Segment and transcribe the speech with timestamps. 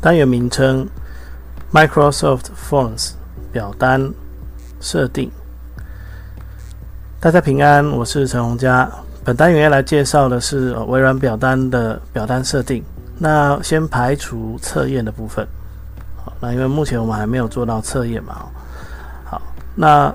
[0.00, 0.88] 单元名称
[1.72, 3.14] ：Microsoft Forms
[3.50, 4.12] 表单
[4.80, 5.28] 设定。
[7.18, 8.88] 大家平安，我是陈洪佳。
[9.24, 12.80] 本单元要来介绍的是微软表单的表单设定。
[13.18, 15.44] 那先排除测验的部分。
[16.24, 18.46] 好，那因为目前我们还没有做到测验嘛。
[19.24, 19.42] 好，
[19.74, 20.14] 那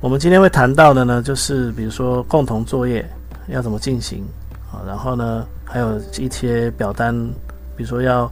[0.00, 3.10] 我们今天会谈到的呢，就是比如说共同作业
[3.48, 4.22] 要怎么进行
[4.70, 7.16] 啊，然后呢，还有一些表单，
[7.74, 8.30] 比如说要。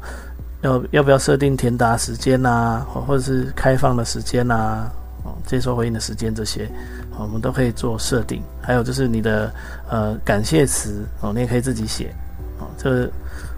[0.62, 4.90] 要要不要设定填答时间呐，或者是开放的时间呐，
[5.24, 6.70] 哦，接收回应的时间这些，
[7.18, 8.42] 我们都可以做设定。
[8.60, 9.52] 还有就是你的
[9.88, 12.14] 呃感谢词哦，你也可以自己写，
[12.58, 13.10] 哦，这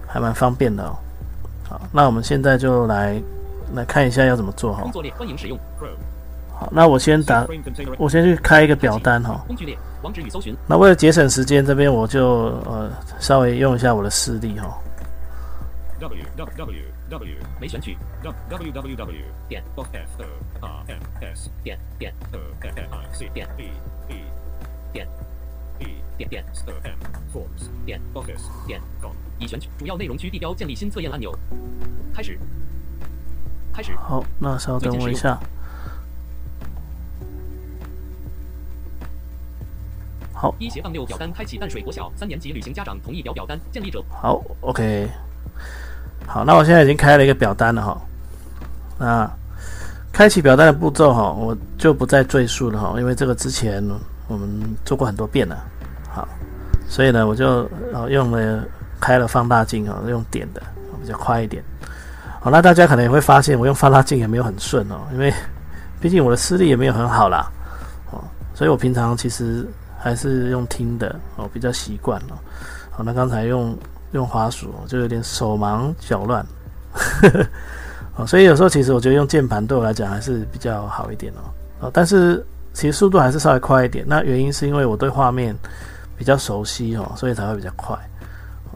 [0.07, 0.97] 还蛮方便的哦。
[1.69, 3.21] 好，那我们现在就来
[3.75, 4.83] 来看一下要怎么做哈。
[4.83, 5.59] 工作列欢迎使用。
[6.55, 7.45] 好，那我先打，
[7.99, 9.43] 我先去开一个表单哈。
[9.49, 10.57] 工具列网址与搜寻。
[10.69, 12.27] 那为了节省时间，这边我就
[12.65, 14.69] 呃稍微用一下我的视力哈。
[15.99, 16.73] w w
[17.19, 20.25] w 没选取 w w w 点点 f
[20.61, 23.65] o r m s 点点 o f i c 点 b
[24.09, 24.15] e
[24.93, 25.07] 点
[25.79, 26.99] e 点点 s o m
[27.33, 31.37] forms 点 office 点 com 已选取主要内容区地标建立新测验按钮
[32.15, 32.39] 开始
[33.73, 35.39] 开始好那稍等我一下
[40.33, 45.09] 好一斜杠六表单开启淡水国小三年级旅行家长同意表表单建立者好 OK
[46.27, 48.01] 好，那我现在已经开了一个表单了哈。
[48.99, 49.31] 那
[50.13, 53.83] 开启表单的步骤哈，我就不再赘述了哈，因为这个之前
[54.29, 54.49] 我们
[54.85, 55.57] 做过很多遍了。
[56.09, 56.27] 好，
[56.89, 57.69] 所以呢，我就
[58.09, 58.65] 用了
[59.01, 60.63] 开了放大镜啊，用点的
[61.03, 61.63] 比较快一点。
[62.41, 65.33] 好，那大家可能也会发现，我用放大镜也没有很顺哦，因为
[66.01, 67.51] 毕竟我的视力也没有很好啦。
[68.11, 69.69] 哦，所以我平常其实
[69.99, 72.39] 还是用听的哦，比较习惯了。
[72.91, 73.77] 好，那刚才用。
[74.13, 76.47] 用滑鼠就有点手忙脚乱，
[78.17, 81.41] 哦，所以有时候其实我觉得用键盘对我来讲还是比较好一点哦，
[81.87, 84.05] 哦，但是其实速度还是稍微快一点。
[84.07, 85.57] 那原因是因为我对画面
[86.15, 87.97] 比较熟悉哦，所以才会比较快，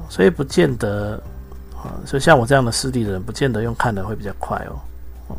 [0.09, 1.21] 所以不见得
[1.75, 4.81] 啊，所以像我这样的视力的人，不见得用看的会比较快哦，
[5.29, 5.37] 哦，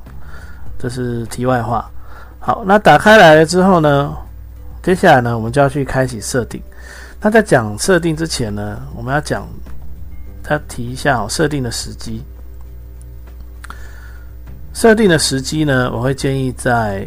[0.78, 1.90] 这是题外话。
[2.40, 4.16] 好，那打开来了之后呢，
[4.84, 6.62] 接下来呢，我们就要去开启设定。
[7.19, 9.47] 那在讲设定之前呢，我们要讲。
[10.47, 12.24] 他提一下哦，设定的时机。
[14.74, 17.06] 设定的时机呢，我会建议在，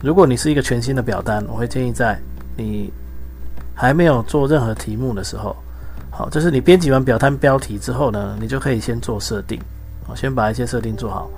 [0.00, 2.16] 如果你是一个全新的表单，我会建议在
[2.56, 2.92] 你
[3.74, 5.56] 还没有做任何题目的时候，
[6.12, 9.58] 好，就是你编辑完表单标题之后呢，你就可以先做设定，
[10.06, 11.28] 好，先把一些设定做好。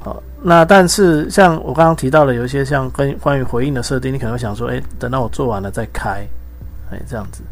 [0.00, 6.26] 好，那但是像我刚刚提到的，有一些像跟关于回应的设定，你可能会想说，哎，等到我做完了再开，
[6.90, 7.42] 哎，这样子。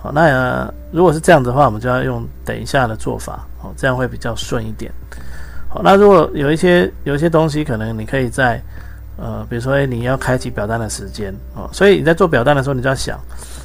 [0.00, 4.92] 好，那如果是这样的话，我们就要用等一下的做法，好，这样会比较顺一点。
[5.68, 8.62] 好，那如果有一些有一些东西，可能你可以在
[9.16, 13.18] 呃，比如说，哎，你要开启表单的时间，哦，所以你在做表单的时候，你就要想，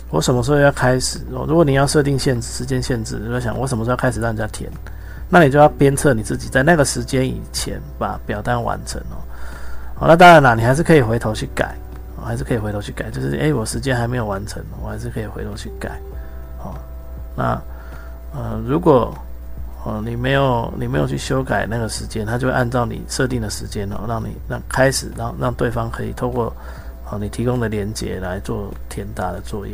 [0.09, 1.19] 我什么时候要开始？
[1.31, 4.67] 哦，如果你要设定限时间限制，就要想我什么时候开始让人家填，
[5.29, 9.21] 那你就要鞭策你自己在那个时间以前把表单完成哦。
[9.94, 11.75] 好，那当然啦，你还是可以回头去改，
[12.25, 15.91] 还是可以回头去改，就是哎，我时间还没有完成，我还是可以回头去改。
[16.63, 16.74] 哦
[17.35, 17.62] 那，
[18.34, 19.13] 呃，如果，
[19.85, 26.45] 呃，你没有你没有去修改那个时间，它就会按照你设定的时间哦，让你让开始，让让对方可以透过，
[27.12, 29.74] 哦，你提供的连接来做填答的作业。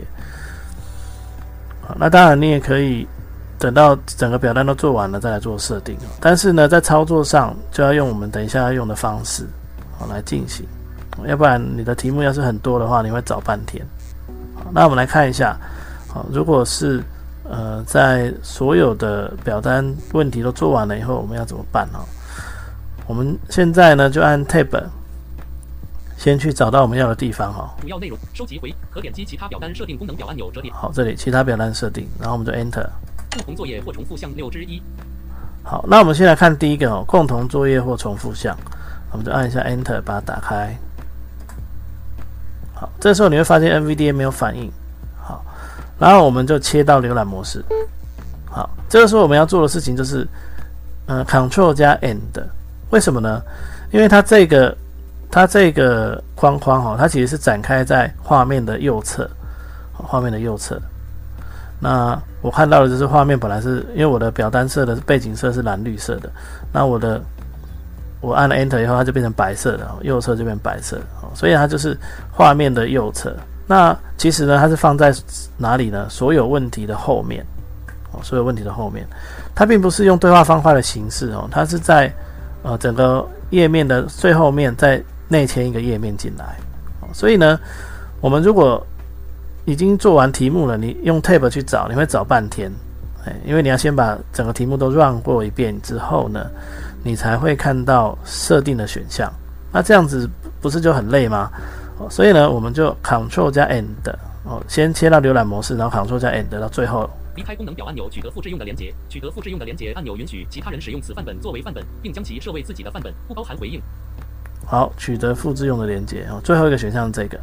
[1.81, 3.07] 好，那当然你也可以
[3.57, 5.97] 等到整个表单都做完了再来做设定。
[6.19, 9.45] 但是呢，在操作上就要用我们等一下要用的方式，
[9.97, 10.65] 好来进行，
[11.25, 13.85] 要不然你的题目要是很多的话，你会找半天。
[14.55, 15.57] 好，那我们来看一下，
[16.11, 17.03] 好，如果是
[17.43, 21.99] 呃，在所有的表单问题都做完了以后，我们要怎么办呢？
[23.07, 24.83] 我们现在呢，就按 Tab，
[26.17, 27.75] 先去找到我们要的地方哈。
[27.81, 30.71] 主要内容收集回，可点击其他表单设定功能表按钮折叠。
[30.71, 32.87] 好，这里其他表单设定，然后我们就 Enter。
[33.31, 34.81] 共同作业或重复项六之一。
[35.63, 38.55] 好，那我们先来看第一个哦，共同作业或重复项，
[39.11, 40.75] 我们就按一下 Enter，把它打开。
[42.73, 44.71] 好，这时候你会发现 NVDA 没有反应。
[45.99, 47.63] 然后我们就切到浏览模式。
[48.49, 50.27] 好，这个时候我们要做的事情就是，
[51.07, 52.41] 嗯，Control 加 End。
[52.89, 53.41] 为什么呢？
[53.91, 54.75] 因为它这个
[55.29, 59.29] 它这个框框哈，它其实是展开在画面的右侧，
[59.93, 60.81] 画面的右侧。
[61.79, 66.29] 那我看到的就是画面本来是因为我的表单色的背景色是蓝绿色的，
[66.73, 67.21] 那我的
[68.21, 70.99] 我按了 Enter 以后，它就变成白色的，右侧就变白色，
[71.35, 71.95] 所以它就是
[72.31, 73.35] 画面的右侧。
[73.69, 75.13] 那其实呢，它是放在
[75.55, 76.07] 哪里呢？
[76.09, 77.45] 所有问题的后面，
[78.11, 79.05] 哦，所有问题的后面，
[79.53, 82.11] 它并不是用对话方块的形式哦，它是在
[82.63, 86.57] 呃整个页面的最后面再内嵌一个页面进来。
[87.13, 87.59] 所以呢，
[88.21, 88.83] 我们如果
[89.65, 92.71] 已经做完题目了，你用 Tab 去找，你会找半天，
[93.23, 96.43] 哎，因为你要先把整个题目都 run 过一遍之后呢，
[97.03, 99.31] 你才会看到设定的选项。
[99.71, 100.27] 那这样子
[100.59, 101.51] 不是就很累吗？
[102.07, 103.87] 所以呢，我们就 Ctrl 加 End
[104.45, 107.09] 哦，先切到浏览模式，然后 Ctrl 加 End 到最后。
[107.35, 108.93] 离开功能表按钮，取得复制用的连接。
[109.07, 113.81] 取得复制用的连接按钮允许其他人使用此范本作为范本，并将其设为自己的范本，不包含回应。
[114.65, 117.39] 好，取得复制用的连接哦，最后一个选项这个。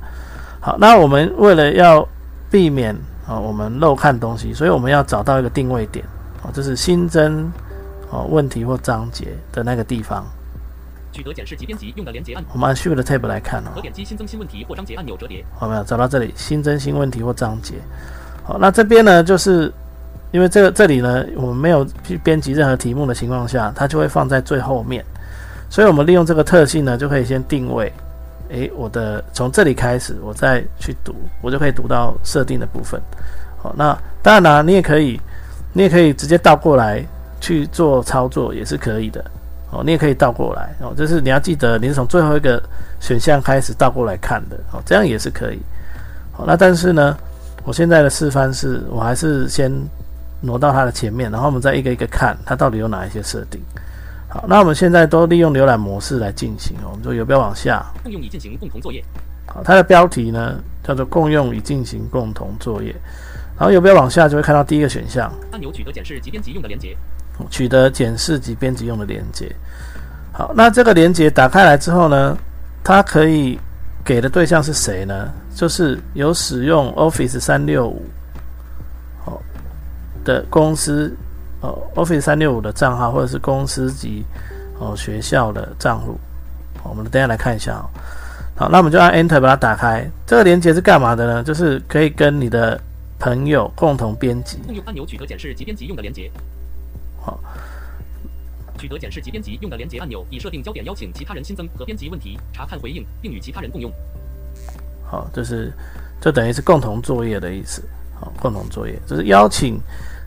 [0.60, 2.06] 好，那我们为了要
[2.50, 2.94] 避免
[3.26, 6.04] 啊我们漏看东西，所以我们要找到一个定位点
[6.42, 7.50] 哦，就是新增
[8.10, 10.26] 哦问题或章节的那个地方。
[11.12, 12.50] 取得检视及编辑用的连接按钮。
[12.54, 13.70] 我们按 Shift Tab 来看哦。
[13.74, 15.44] 可点击新增新问题或章节按钮折叠。
[15.54, 17.74] 好，没有找到这里新增新问题或章节。
[18.44, 19.72] 好，那这边呢，就是
[20.30, 25.04] 因为这个这里呢，我们没有去编辑任何题目的情况下，它就会放在最后面。
[25.68, 27.92] 所以我们利用这个特性呢，就可以先定位。
[28.50, 31.12] 诶，我的从这里开始，我再去读，
[31.42, 33.00] 我就可以读到设定的部分。
[33.58, 35.20] 好，那当然啦，你也可以，
[35.72, 37.04] 你也可以直接倒过来
[37.40, 39.24] 去做操作，也是可以的。
[39.76, 42.62] 哦，你也可以倒过来哦，就是你要记得你是从最后一个
[42.98, 45.60] 选项开始倒过来看的，哦，这样也是可以。
[46.32, 47.16] 好，那但是呢，
[47.64, 49.70] 我现在的示范是我还是先
[50.40, 53.60] 挪到它的前面，然后我们再一个一个看它到底有哪一些设定。
[54.28, 59.04] 好，那我们现在都利用浏览模式来进行哦，我们就游标往下，共用已进行共同作业。
[59.46, 62.94] 好，它的标题呢叫做共用已进行共同作业，
[63.58, 66.96] 然后游标往下就会看到第一个选项，按钮取得检视及编辑用的连接。
[67.50, 69.50] 取得检视及编辑用的连接。
[70.32, 72.36] 好，那这个连接打开来之后呢，
[72.84, 73.58] 它可以
[74.04, 75.32] 给的对象是谁呢？
[75.54, 78.02] 就是有使用 Office 三六五
[79.24, 79.40] 哦
[80.24, 81.16] 的公司
[81.62, 84.22] 哦，Office 三六五的账号，或者是公司级
[84.78, 86.18] 哦学校的账户。
[86.82, 87.88] 我们等下来看一下哦。
[88.54, 90.06] 好，那我们就按 Enter 把它打开。
[90.26, 91.42] 这个连接是干嘛的呢？
[91.42, 92.78] 就是可以跟你的
[93.18, 94.58] 朋友共同编辑。
[94.66, 96.30] 共用按钮取得检视及编辑用的连接。
[97.26, 97.40] 好，
[98.78, 103.92] 取得检视及编辑用的连接按钮，已设定焦点，邀请其他人新增和编辑问题，查看回应，并与其他人共用。
[105.04, 105.72] 好，这是
[106.20, 107.82] 就等于是共同作业的意思。
[108.14, 109.80] 好，共同作业就是邀请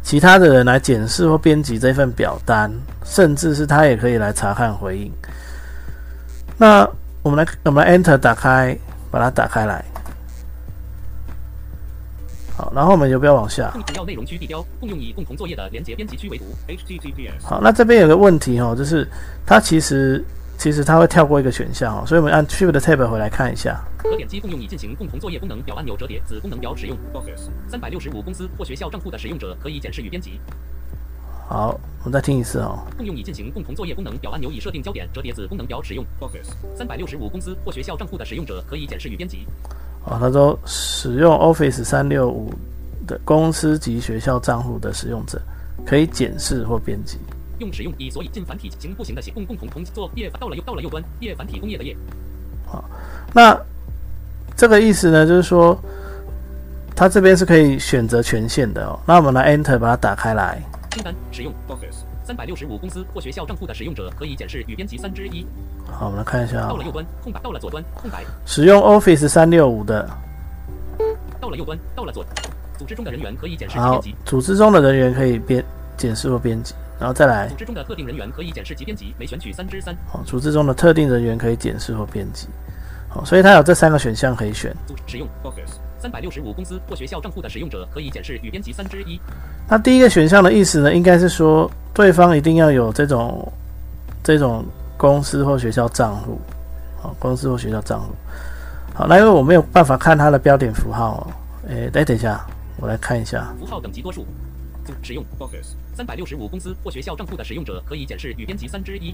[0.04, 2.70] 其他的人来检视或编辑这份表单，
[3.06, 5.10] 甚至是他也可以来查看回应。
[6.58, 6.86] 那
[7.24, 8.78] 我们来，我们来 Enter 打开，
[9.10, 9.86] 把它打开来。
[12.60, 13.72] 好，然后我们就不要往下。
[13.88, 16.44] 主要内容区地标，共用以共同作业的连接编辑区为图。
[16.68, 17.42] HTTPS。
[17.42, 19.08] 好，那这边有个问题哦，就是
[19.46, 20.22] 它其实
[20.58, 23.82] 其实它会跳过一个选项哦，所以我们按 Shift Tab 回来看一下。
[23.98, 26.98] 可点击共用以进行共同作业功能表按钮折叠子功能表使用。
[27.70, 30.42] 三百六十五公司或学校账户的使用者可以检视与编辑。
[31.48, 32.80] 好，我们再听一次哦。
[32.98, 36.06] 共用以进行共同作业功能表按钮已设定焦点折叠子功能表使用。
[36.76, 39.48] 三百六十五公司或学校账户的使用者可以检视与编辑。
[40.06, 42.54] 啊，他说使用 Office 三六五
[43.08, 45.42] 的公司及学校账户的使用者
[45.86, 47.18] 可以检视或编辑。
[47.60, 51.96] 用使用以所以进繁体行不行的写共共同同作业到了右到了右端页繁体工业的页。
[52.66, 52.84] 好，
[53.34, 53.60] 那
[54.56, 55.78] 这个意思呢，就是说
[56.96, 58.98] 它这边是可以选择权限的哦。
[59.06, 60.62] 那我们来 Enter 把它打开来。
[60.92, 65.44] 清单使用 Office 三百六十五公司或学校账户的使用者可以检视与编辑三之一。
[65.88, 66.68] 好，我们来看一下。
[66.68, 68.24] 到了右端，空白；到了左端，空白。
[68.46, 70.08] 使用 Office 三六五的。
[71.42, 72.24] 到了右端，到了左。
[72.78, 74.16] 组织中的人员可以检视及编辑。
[74.26, 75.66] 组织中的人员可以编
[75.98, 77.48] 检视或编辑，然后再来。
[77.48, 79.98] 组织中的特定人员可以检视及编辑，每选取三之三。
[80.08, 82.48] 好，组织中的特定人员可以检视或编辑。
[83.10, 84.72] 好，所以它有这三个选项可以选。
[85.08, 89.20] 使用 Office 三百六十五公司或学校账户的使用者可以检视与编辑三之一。
[89.68, 93.52] 那第一个选项的意思呢，应该是说对方一定要有这种
[94.24, 94.66] 这种。
[95.00, 96.38] 公司或学校账户，
[97.02, 98.14] 好，公司或学校账户，
[98.94, 102.46] 好，那因为我没有办法看它的标点符号哦，诶，等等一下，
[102.82, 103.48] 我来看一下。
[103.58, 104.26] 符号等级多数，
[105.02, 109.14] 使用 Office 三百六十五公司或学校账户的使用者可以检视与编辑三之一。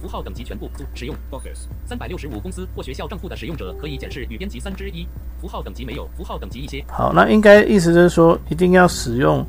[0.00, 1.66] 符号等级全部组使用 Office.
[1.84, 5.04] 三百六十五公司或学校账户的使用者可以检视与编辑三之一。
[5.40, 6.80] 符号等级没有，符号等级一些。
[6.86, 9.44] 好，那应该意思就是说，一定要使用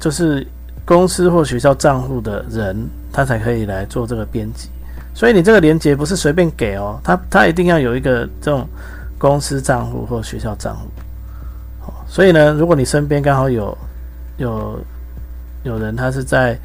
[0.00, 0.46] 就是
[0.86, 4.70] 公司或学校账户的人，他才可以来做这个编辑。
[5.12, 8.66] 所以你这个连接不是随便给哦，他他一定要有一个这种
[9.18, 10.88] 公司账户或学校账户。
[11.78, 13.76] 好，所以呢，如果你身边刚好有
[14.38, 14.80] 有
[15.68, 16.58] 有人他是在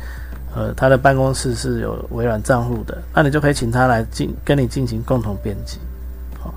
[0.56, 5.78] 呃他的办公室是有微软账户的，那你就可以请他来进跟你进行共同编辑。
[6.40, 6.54] 好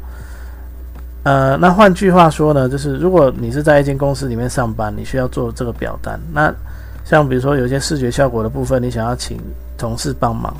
[1.25, 6.21] 呃，那换句话说呢，就是如果你是在一间公司里面上班，你需要做这个表单。
[6.33, 6.55] 那
[7.05, 9.39] 像比如说有一些视觉效果的部分，你想要请
[9.77, 10.57] 同事帮忙，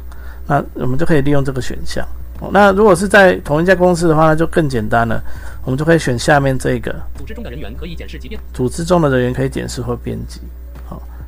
[0.47, 2.05] 那我们就可以利用这个选项。
[2.41, 5.23] 哦、那如果是在同一家公司的话，那就更简单了，
[5.65, 8.39] 我们就可以选下面这个组织中的人员可以检视及编。
[8.53, 10.41] 组织中的人员可以检视或编辑。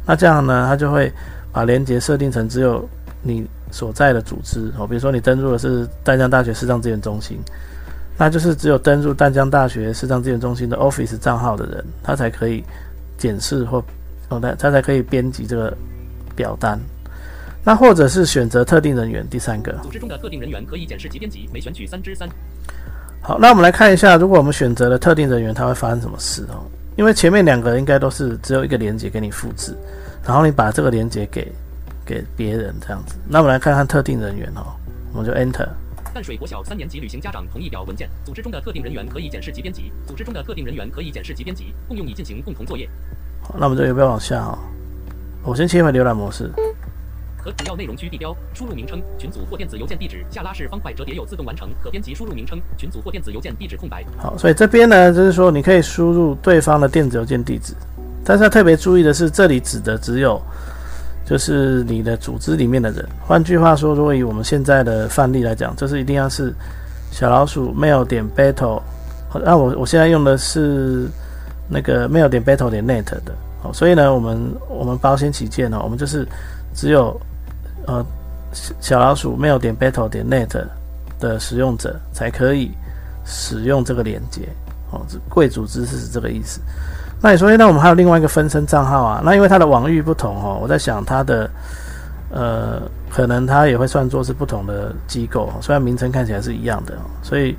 [0.09, 1.13] 好，那这样呢，它就会
[1.53, 2.89] 把连接设定成只有
[3.23, 4.73] 你所在的组织。
[4.79, 7.39] 哦，比如说你登录的是淡江大学视障资源中心。
[8.17, 12.65] 那就是只有登入淡江大学视障资源中心的 Office 账号的人，他才可以
[13.19, 13.85] 检视或
[14.31, 15.77] 哦，他他才可以编辑这个
[16.35, 16.81] 表单。
[17.63, 22.27] 那或者是选择特定人员，第三个组织中的特定人员可以检视及编辑，每选取三之三。
[23.21, 26.65] 好，那我们来看一下，如果我们选择了特定人员，它会发生什么事哦？
[26.99, 29.73] 因为前面两个应该都是只有一个连接给你复制，
[30.27, 31.47] 然后你把这个连接给
[32.05, 33.15] 给别人这样子。
[33.29, 34.75] 那我们来看看特定人员哦，
[35.13, 35.69] 我们就 Enter。
[36.13, 42.91] 淡水国小三年级旅行家长同意表文件，组织中的特定人员可以检视及编辑，组织中的特定人员可以检视及编辑，共用以进行共同作业。
[43.43, 44.59] 好，那我们这有没有往下哦？
[45.45, 46.51] 我先切回浏览模式。
[47.57, 54.05] 主要内容区地标，输入名称、群组或电子邮件地址，下拉式方块折叠有自动完成，可编辑输入名称、群组或电子邮件地址空白。
[54.19, 57.75] 好，所以这边呢，就是说你可以输入对方的电子邮件地址，
[58.25, 60.41] 但是要特别注意的是，这里指的只有。
[61.25, 63.07] 就是你的组织里面的人。
[63.21, 66.55] 换句话说，如果以我们现在的范例来讲，就是一定要是
[67.11, 68.81] 小老鼠 mail 点 battle。
[69.45, 71.07] 那我我现在用的是
[71.69, 73.35] 那个 mail 点 battle 点 net 的。
[73.63, 74.41] 好，所以呢，我们
[74.71, 76.27] 我们保险起见呢，我们就是
[76.73, 77.15] 只有
[77.89, 78.05] 呃
[78.53, 80.65] 小老鼠 mail 点 battle 点 net
[81.19, 82.71] 的使用者才可以
[83.25, 84.49] 使用这个连接。
[84.91, 86.61] 哦，这贵族知识是这个意思。
[87.21, 89.21] 那你说，那我们还有另外一个分身账号啊？
[89.25, 91.51] 那因为它的网域不同哦，我在想它的
[92.31, 92.81] 呃，
[93.11, 97.55] 可能它也会算作是不同的机构，虽然名称看起来是一样的，所以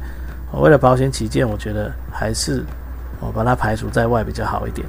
[0.53, 2.63] 为了保险起见，我觉得还是
[3.19, 4.88] 我把它排除在外比较好一点。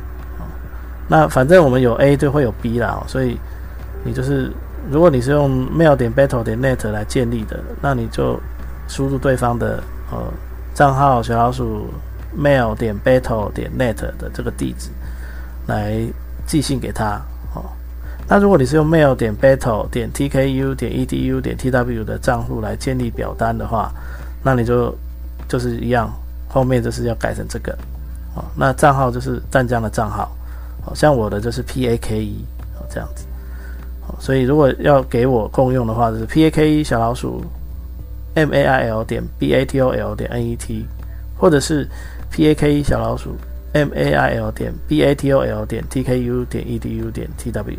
[1.09, 3.37] 那反正我们有 A 就会有 B 啦，所以
[4.05, 4.51] 你就是
[4.89, 8.41] 如果你是用 mail 点 battle 点 net 来建立的，那你就
[8.87, 9.83] 输入对方的
[10.13, 10.19] 呃
[10.75, 11.87] 账号小老鼠。
[12.39, 14.89] mail 点 battle 点 net 的这个地址
[15.67, 16.01] 来
[16.47, 17.21] 寄信给他
[17.57, 17.65] 哦。
[18.29, 23.91] 那如果你是用 mail 点 battle 点 tku 点 edu 点 tw 的账户来建立表单的话，
[24.45, 24.97] 那你就
[25.49, 26.09] 就是一样，
[26.49, 27.77] 后面就是要改成这个
[28.37, 28.45] 哦。
[28.55, 30.31] 那账号就是湛江的账号，
[30.81, 32.31] 好像我的就是 pake
[32.79, 33.25] 哦这样子。
[34.19, 37.43] 所以如果要给我共用的话，就是 p a k 小老鼠
[38.35, 40.85] mail 点 batol 点 net，
[41.37, 41.87] 或者是
[42.31, 43.37] p a k 小老鼠
[43.73, 46.69] m a i l 点 b a t o l 点 t k u 点
[46.69, 47.79] e d u 点 t w，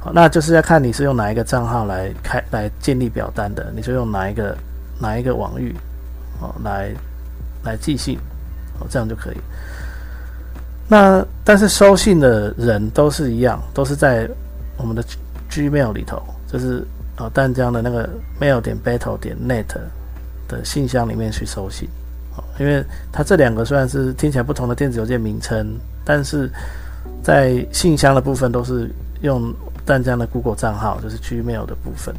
[0.00, 4.56] 好，那就是要看你是用哪一个账号来开来建立表单的，你就用哪一个
[5.00, 5.74] 哪一个网域，
[6.40, 6.90] 哦，来
[7.64, 8.18] 来寄信，
[8.78, 9.36] 哦，这样就可以。
[10.88, 14.28] 那但是收信的人都是一样，都是在
[14.76, 15.02] 我们的
[15.56, 16.84] Gmail 里头，就是
[17.16, 18.08] 哦淡江的那个
[18.38, 19.64] mail 点 battle 点 net
[20.46, 21.88] 的信箱里面去收信。
[22.58, 25.66] 因为它这两个虽然是听起来不同的电子邮件名称，
[26.04, 26.50] 但是
[27.22, 28.90] 在信箱的部分都是
[29.22, 29.52] 用
[29.86, 32.14] 淡江的 Google 账号，就是 Gmail 的部分，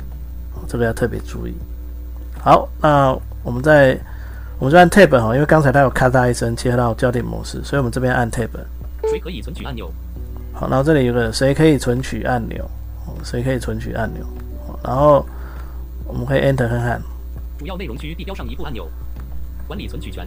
[0.67, 1.53] 这个要特别注意。
[2.39, 3.95] 好，那我们在
[4.57, 8.49] 我们就按 Tab 哈，因为刚才它有咔嗒一声切到焦点模式，所以我们这边按 Tab。
[9.09, 9.91] 谁可以存取按钮？
[10.53, 12.67] 好，然后这里有个谁可以存取按钮，
[13.23, 14.25] 谁可以存取按钮，
[14.83, 15.25] 然后
[16.05, 17.01] 我们可以 Enter 看看。
[17.57, 18.87] 主要内容区地标上一步按钮。
[19.67, 20.25] 管理存取权。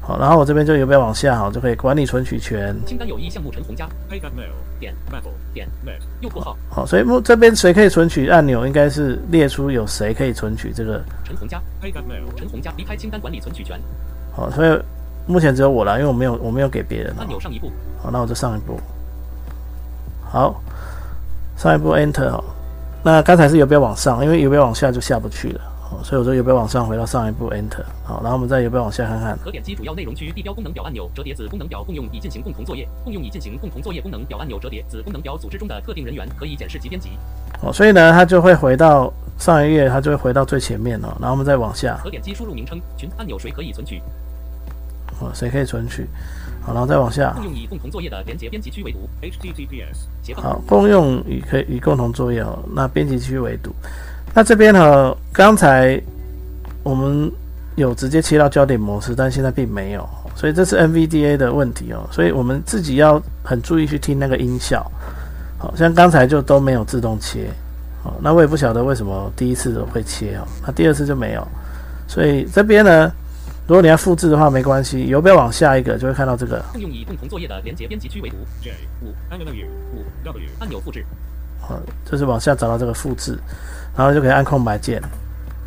[0.00, 2.74] 好，然后我这边就有没有往下好，就可以管理存取权。
[2.86, 3.88] 清单有一项目陈红家。
[4.08, 6.56] 点 mail 点 net 右括号。
[6.70, 11.02] 好，所以目这边谁可以存取按钮，应该是列出有谁可以存取这个。
[11.24, 11.60] 陈红家。
[12.36, 13.78] 陈红家离开清单管理存取权。
[14.32, 14.80] 好，所以
[15.26, 17.12] 目前只有我了，因为我没有我没有给别人。
[17.18, 17.72] 按钮上一步。
[18.00, 18.78] 好，那我就上一步。
[20.22, 20.62] 好，
[21.58, 22.42] 上一步 Enter 好。
[23.02, 24.24] 那刚才是有没有往上？
[24.24, 25.60] 因为有没有往下就下不去了。
[26.04, 29.36] 所以我说有没有往上回到上一步 Enter 好，然后我们再有没有往下看看？
[29.42, 37.10] 可点击主要内容区地标功能表按钮折叠子功能表共用以进行共同作业，共用以进行共同作业功能表按钮折叠子功能表组织中的特定人员可以检视及编辑。
[37.62, 41.08] 哦，所以呢，它就会回到上一页，它就会回到最前面哦。
[41.18, 44.00] 然后我们再往下，可点击输入名称群按钮，谁可以存取？
[45.20, 46.06] 哦，谁可以存取？
[46.68, 47.32] 好，然后再往下。
[47.34, 49.08] 共用以共同作业的连接编辑区为读。
[49.22, 50.36] HTTPS。
[50.36, 52.58] 好，共用以可以以共同作业哦。
[52.74, 53.74] 那编辑区为读。
[54.34, 55.16] 那这边呢？
[55.32, 56.00] 刚才
[56.82, 57.32] 我们
[57.76, 60.06] 有直接切到焦点模式，但现在并没有，
[60.36, 62.06] 所以这是 NVDA 的问题哦。
[62.12, 64.86] 所以我们自己要很注意去听那个音效。
[65.56, 67.48] 好像刚才就都没有自动切。
[68.02, 71.48] 好，那我也不晓得为什么第一次会切哦，那第二次就没有。
[72.06, 73.10] 所以这边呢？
[73.68, 76.58] 如果你要复制的话，没关系，游标往下一个就会看到这个。
[76.72, 78.36] 共用以共同作业的连接编辑区为图。
[78.62, 78.72] J
[79.02, 79.46] 五按钮
[79.92, 81.04] 五 W 按钮复制。
[81.60, 83.38] 好，就是往下找到这个复制，
[83.94, 85.02] 然后就可以按空白键。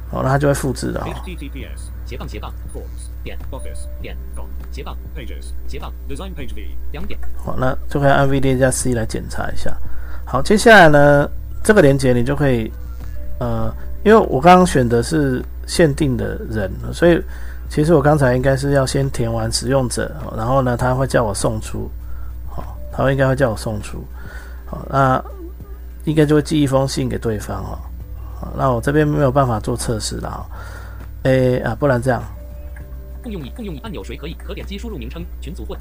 [0.09, 0.99] 好，那它就会复制的。
[0.99, 7.19] HTTPS 斜杠斜杠 Forms 点 Office 点 Com 斜杠 Pages 斜杠 Design Page V 两点。
[7.37, 9.77] 好，那就可以按 V D 加 C 来检查一下。
[10.25, 11.29] 好，接下来呢，
[11.63, 12.71] 这个连接你就可以，
[13.37, 13.71] 呃，
[14.03, 17.21] 因为我刚刚选的是限定的人，所以。
[17.71, 21.89] 其实我刚才应该是要先填完使用者，然后呢，他会叫我送出，
[22.49, 24.03] 好，他应该会叫我送出，
[24.65, 25.23] 好，那
[26.03, 27.79] 应该就会寄一封信给对方，哦，
[28.37, 30.45] 好，那我这边没有办法做测试了，哈，
[31.23, 32.21] 诶啊，不然这样，
[33.23, 34.33] 共用你共用你按钮谁可以？
[34.45, 35.73] 可点击输入名称群组或，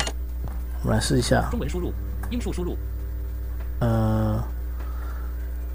[0.85, 1.93] 我们来试一下，中文输入，
[2.31, 2.79] 英数输入，
[3.81, 4.41] 呃，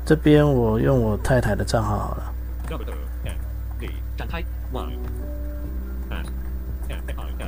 [0.05, 2.33] 这边我用我太太的账号好了，
[4.15, 4.41] 展开。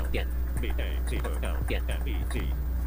[0.08, 0.28] 点。
[1.68, 1.82] 点。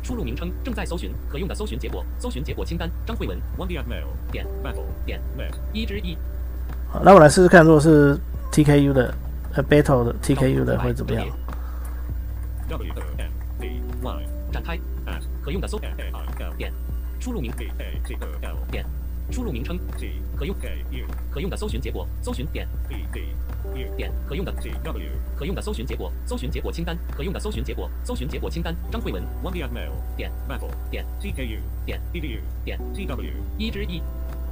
[0.02, 4.46] 输入名称正在搜寻可用的搜寻结果搜寻结果清单张慧文 One D Mail 点。
[4.64, 5.20] Battle 点
[5.72, 6.16] 一之一
[6.88, 8.18] 好，那我来试试看，如果是
[8.50, 9.14] T K U 的
[9.54, 11.26] 呃 Battle 的 T K U 的会怎么样
[12.68, 14.78] ？W M D Y 展开
[15.42, 15.94] 可用的搜点。
[17.20, 17.70] 输入名点
[19.30, 19.78] 输入名称
[20.36, 20.56] 可用
[21.30, 23.20] 可用的搜寻结果搜寻点 B D
[23.96, 32.34] 点可用的 W 可用的搜寻结果搜寻结果清单可用的搜寻结果搜寻结果清单张慧文 One D Mail 点 Mail 点 T K U 点 D D
[32.34, 34.02] U 点 T W 一之一，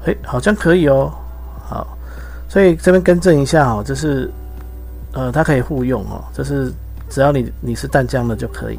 [0.04, 1.12] 嘿，好像可以哦。
[1.60, 1.98] 好，
[2.48, 4.30] 所以这边更正一下哦，就是
[5.12, 6.72] 呃，它可以互用哦，就是
[7.08, 8.78] 只要你你是淡江的就可以。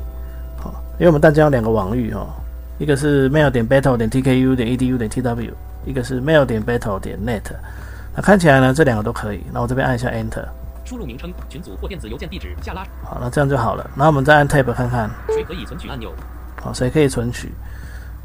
[0.58, 2.28] 好，因为我们淡江有两个网域哦，
[2.78, 5.52] 一个是 Mail 点 Battle 点 T K U 点 E D U 点 T W。
[5.90, 7.42] 一个是 mail 点 battle 点 net，
[8.16, 9.44] 那看起来呢，这两个都可以。
[9.52, 10.46] 那我这边按一下 enter，
[10.86, 12.84] 输入名称、群组或电子邮件地址，下拉。
[13.04, 13.90] 好，那这样就好了。
[13.96, 16.14] 那我们再按 tab 看看，谁可以存取按钮？
[16.62, 17.52] 好，谁可以存取？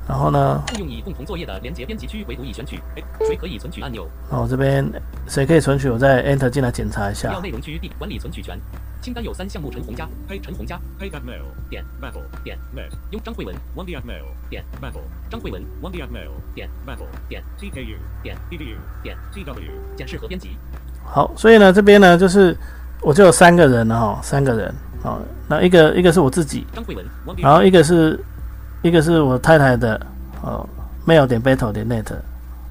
[0.06, 0.62] 然后呢？
[0.68, 2.78] 共用以共同作业的连接编辑区，唯独已选取。
[2.94, 4.06] 哎，谁可以存取按钮？
[4.30, 4.84] 那我这边
[5.26, 5.88] 谁可以存取？
[5.88, 7.32] 我再 enter 进来检查一下。
[7.32, 8.58] 要内容区地管理存取权。
[9.00, 11.82] 清单有三项目：陈红佳、黑陈红佳、黑 at mail 点。
[12.02, 12.12] Mail
[12.42, 12.58] 点。
[12.76, 13.54] Net 用张慧文。
[13.74, 14.62] One at mail 点。
[14.82, 14.92] Mail
[15.30, 15.62] 张慧文。
[15.82, 16.68] One at mail 点。
[16.86, 17.42] Mail 点。
[17.58, 18.36] Tku 点。
[18.50, 19.16] Edu 点。
[19.32, 20.56] Tw 检视和编辑。
[21.02, 22.56] 好，所以呢，这边呢，就是
[23.00, 24.74] 我就有三个人了哈，三个人。
[25.02, 27.04] 好，那一个一个是我自己，张慧文，
[27.36, 28.18] 然后一个是
[28.84, 29.98] 一个是我太太的，
[30.42, 30.68] 哦
[31.06, 32.04] ，mail 点 battle 点 net。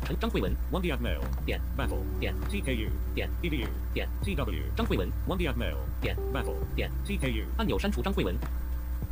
[0.06, 6.16] 陈张慧文，one at mail 点 battle 点 tku 点 edu 点 tw 张慧文，one at mail 点
[6.32, 8.36] battle 点 tku 按钮删除张慧文，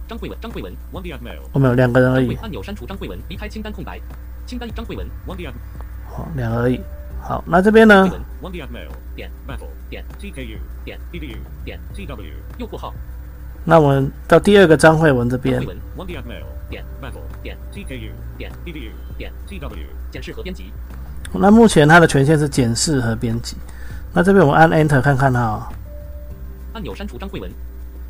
[0.08, 2.36] 张慧文张慧文，one at mail 我们有两个人而已。
[2.36, 4.00] 按钮删除张慧文，离开清单空白。
[4.46, 5.54] 清单张慧文，one at
[6.08, 6.80] 好，两个而已。
[7.20, 8.08] 好，那这边呢
[8.44, 11.36] ？one at mail 点 battle 点 tku 点 edu
[11.66, 12.22] 点 tw
[12.60, 12.94] 右括号。
[13.66, 15.60] 那我们到第二个张慧文这边。
[15.98, 19.75] one at mail 点 tku 点 edu 点 tw
[20.10, 20.73] 检视和编辑。
[21.34, 23.55] 那目前它的权限是检视和编辑。
[24.12, 25.62] 那这边我们按 Enter 看看它。
[26.73, 27.51] 按钮删除张慧文。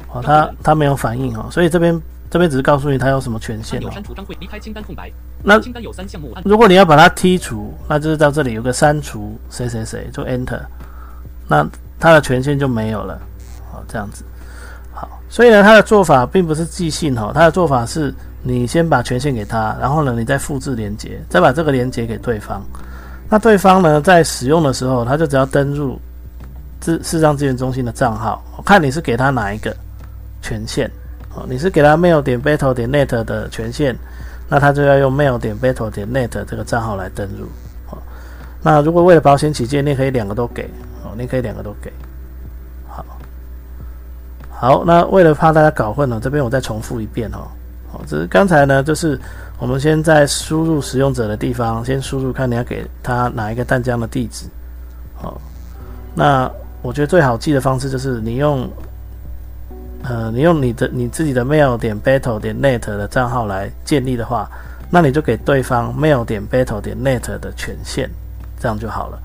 [0.08, 3.78] 好，它它没有反应哦，所以这边这边只是告诉你它有什么权限。
[3.78, 5.12] 按钮删除张慧，离开清单空白。
[5.44, 6.36] 那清单有三项目。
[6.46, 10.62] 如果你要把它剔除，那就是到这里有个删除谁谁谁，就 Enter。
[11.48, 11.68] 那
[12.00, 13.20] 它的权限就没有了。
[13.72, 14.24] 好，这样子。
[14.94, 18.14] 好，所以呢，它的做法并不是即兴哦，它的做法是
[18.44, 22.64] 你先把权限给他，然后呢，你再复制连接，再把这个连接给对方。
[23.30, 26.00] 那对方呢，在使用的时候，他就只要登入
[26.80, 29.74] 智视障资源中心的账号，看你是给他哪一个
[30.42, 30.90] 权限
[31.36, 31.46] 哦。
[31.48, 33.96] 你是给他 mail 点 battle 点 net 的权限，
[34.50, 37.46] 那他就要用 mail 点 battle 点 net 这个账号来登入
[37.92, 37.98] 哦。
[38.62, 40.64] 那如果为了保险起见，你可以两个都给
[41.06, 41.94] 哦，你可以两个都给。
[42.88, 43.06] 好，
[44.50, 47.48] 好，那为了怕大家搞混了，这边我再重复一遍哦。
[47.92, 49.20] 好，这是刚才呢，就是。
[49.60, 54.48] 我们先在输入使用者的地方，先输入看你要给他哪一个淡江的地址。
[55.14, 55.40] 好，
[56.16, 56.52] 那
[56.82, 58.68] 我觉得最好记的方式就是你用，
[60.02, 64.50] 呃，你用你的你自己的 mail 点 battle 点 net 的账号来建立的话，
[64.90, 68.10] 那你就给对方 mail 点 battle 点 net 的权限，
[68.60, 69.20] 这样就好了。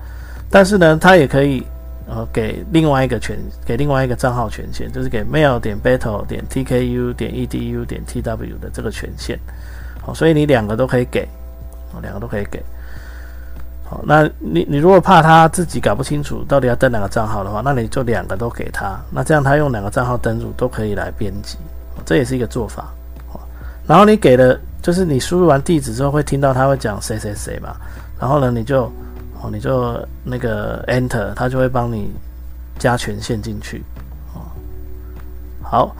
[0.51, 1.65] 但是呢，它也可以
[2.07, 9.37] 然后给另外一个权，给另外一个账号权限，就是给 mail 点 battle 点 tku 点 edu 点 tw 的这个权限。
[10.01, 11.27] 好，所以你两个都可以给，
[12.01, 12.63] 两个都可以给。
[13.89, 21.57] 好，那你你如果怕他自己搞不清楚到底要登哪个账号的话，那你就两个都给他，那这样他用两个账号登录都可以来编辑，
[22.05, 22.89] 这也是一个做法。
[23.27, 23.39] 好
[23.85, 27.75] 然后你给了，就是你输入完地址之后会听到他会讲谁谁谁嘛，
[28.19, 28.91] 然后呢你就
[29.47, 32.11] 哦你就那个 enter，它就会帮你
[32.77, 33.81] 加权限进去。
[34.33, 34.51] 哦，
[35.63, 35.95] 好，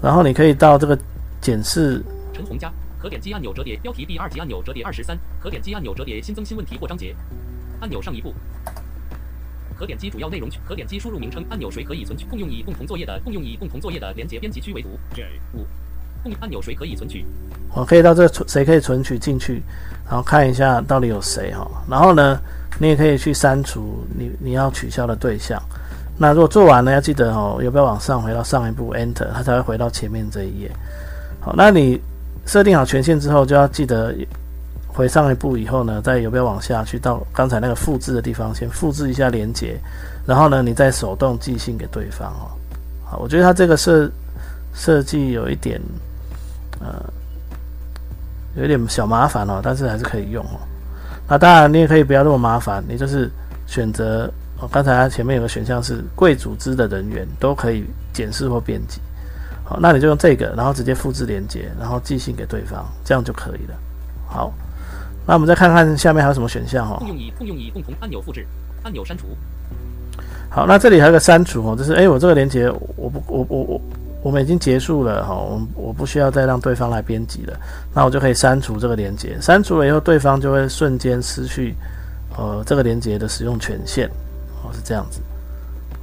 [0.00, 0.96] 然后你可以到这个
[1.40, 2.00] 检视。
[2.32, 2.72] 陈红佳。
[3.00, 7.12] 可点击按钮折叠标题第二级按钮折叠二十三，可点击按钮折叠新增新问题或章节
[7.80, 8.32] 按钮上一步，
[9.76, 12.24] 可点击主要内容区，可点击输入名称按钮，谁可以存取？
[12.26, 14.90] 共用以共同作业的共用以共同作业的连接编辑区为读。
[15.14, 15.66] J 五，共
[16.40, 17.24] 按钮谁可以存取？
[17.74, 19.62] 我可以到这存谁可以存取进去，
[20.06, 21.66] 然后看一下到底有谁哈。
[21.88, 22.38] 然后呢，
[22.78, 25.60] 你也可以去删除你你要取消的对象。
[26.16, 30.70] 那如果做完了，要记得哦，有没有往上回到上一步 Enter，它才会回到前面这一页。
[31.40, 32.00] 好，那你。
[32.44, 34.12] 设定好权限之后，就要记得
[34.88, 39.78] 回上一步以后呢，再有没有往下去到刚才那个复制的地方，先复制一下连接，
[40.26, 42.50] 然后呢，你再手动寄信给对方哦。
[43.04, 44.10] 好，我觉得它这个设
[44.74, 45.80] 设计有一点
[46.82, 47.02] 呃，
[48.56, 50.58] 有点小麻烦哦，但是还是可以用哦。
[51.28, 53.30] 那当然，你也可以不要那么麻烦，你就是
[53.66, 59.00] 选择哦，刚才前面有个选项是贵组织的人员都可以检视或编辑。
[59.64, 63.74] 好，那你就用这个，然后直接复制连接，然后寄信给对方，这样就可以了。
[64.26, 64.52] 好，
[65.24, 66.96] 那我们再看看下面还有什么选项哈。
[66.98, 68.46] 共用以共用以共同按钮复制，
[68.82, 69.28] 按钮删除。
[70.50, 73.80] 好，那这里还有个删除哦，就是哎，我这个连接我不我我我
[74.22, 77.58] 我们已经结束了哈，我我不需要再让对方来编辑了，
[77.92, 79.36] 那我就可以删除这个连接。
[79.40, 81.74] 删除了以后，对方就会瞬间失去
[82.36, 84.08] 呃这个连接的使用权限。
[84.62, 85.20] 哦，是这样子。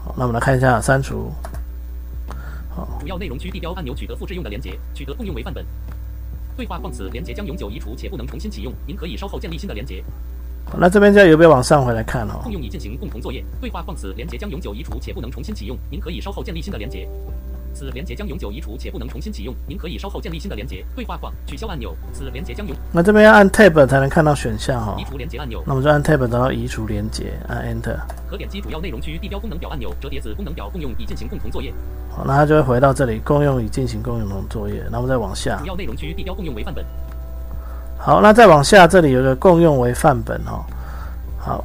[0.03, 1.31] 好，那我们来看一下删除。
[2.69, 5.65] 好主要内容区地标按钮取得复制用的连接，取得共用为范本。
[6.57, 10.03] 对话框此连接将永久移除且不能重新启用，您可以稍后建立新的连接。
[10.77, 12.41] 那这边就有没有往上回来看哦？
[12.43, 13.43] 共用已进行共同作业。
[13.61, 17.07] 对话框此连接将永久移除且不能重新启用，您可以稍后建立新的连接。
[17.79, 20.85] 此连接将永久移除且不能重新启用，您可以稍后建立新的连接。
[20.93, 22.75] 对话框取消按钮，此连接将永。
[22.91, 24.97] 那这边要按 Tab 才能看到选项哈。
[24.99, 25.63] 移除连接按钮。
[25.65, 27.95] 那我们就按 Tab 找到移除连接，按 Enter。
[28.29, 31.73] 可点击主要内容区地标功能表按钮，折叠子功能表共用已进行共同作业。
[32.11, 34.83] 好，那它就会回到这里，共用以进行共用作业。
[34.91, 35.55] 那我们再往下。
[35.61, 36.83] 主要内容区地标共用为范本。
[37.97, 40.65] 好，那再往下，这里有个共用为范本哈。
[41.37, 41.63] 好。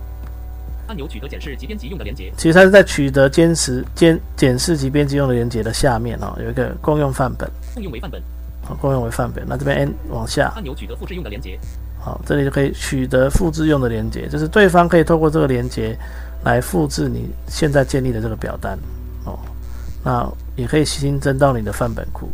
[0.94, 7.50] 按钮取得检视及编辑用的连接，其实它是在取得坚持、监检视及编辑用的连接的下面哦，有一个共用范本。
[7.74, 8.22] 共用为范本。
[8.62, 9.44] 好，共用为范本。
[9.48, 10.52] 那这边 N 往下。
[10.54, 11.58] 按钮取得复制用的连接。
[11.98, 15.98] 好，这里就可以取得复制用的连接，就是对方可以透过这个连接
[16.44, 18.78] 来复制你现在建立的这个表单
[19.24, 19.36] 哦。
[20.04, 22.28] 那也可以新增到你的范本库。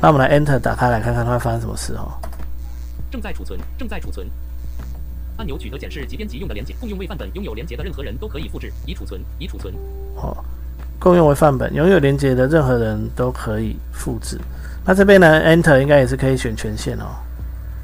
[0.00, 2.12] 那我们来 Enter 打开来看看它会发生什么事哦。
[3.10, 4.30] 正在储存，正在储存。
[5.40, 9.72] 按钮取得检视及编辑用的连接，共用为范本，拥有连接的任何人都可以复制，已储存，已储存。
[10.14, 10.44] 好，
[10.98, 14.38] 共用为范本，拥有连接的任何人都可以复制。
[14.84, 17.06] 那这边呢，Enter 应该也是可以选权限哦。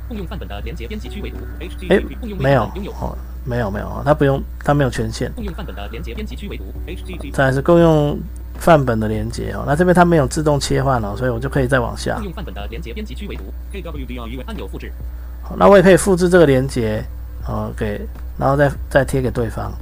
[0.07, 1.39] 共用范本的连接编辑区为读。
[1.89, 1.99] 哎，
[2.39, 2.65] 没有，
[3.01, 5.33] 哦，没有没有，它不用，它没有权限。
[5.33, 6.65] 共用范本的连接编辑区为读。
[7.33, 8.19] 再是共用
[8.59, 12.17] 范本的连接哦，那这边它没有自动切换哦，所以我就可以再往下。
[12.17, 13.45] 共用范本的连接编辑区为读。
[14.47, 14.93] 按钮复制。
[15.43, 17.03] 好，那我也可以复制这个连接。
[17.49, 18.01] 哦，给，
[18.37, 19.73] 然后再再贴给对方，